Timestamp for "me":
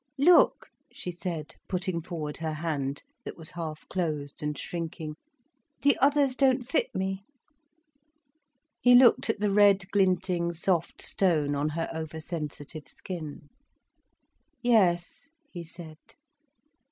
6.95-7.21